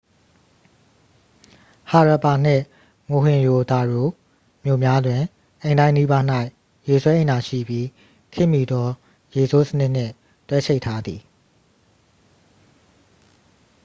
[1.91, 2.63] ဟာရပ်ပါနှင့်
[3.09, 4.07] မိုဟင်ရို ဒါရို
[4.63, 5.21] မြို့များတွင်
[5.63, 6.23] အိမ်တိုင်းနီးပါး၌
[6.89, 7.85] ရေဆွဲအိမ်သာရှိပြီး
[8.33, 8.87] ခေတ်မီသော
[9.35, 10.13] ရေဆိုးစနစ်နှင့်
[10.49, 11.21] တွဲချိတ်ထားသည်